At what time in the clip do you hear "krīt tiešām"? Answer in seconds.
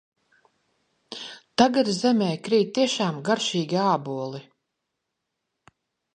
2.47-3.21